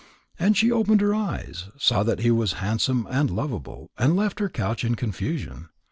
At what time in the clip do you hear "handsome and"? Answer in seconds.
2.53-3.29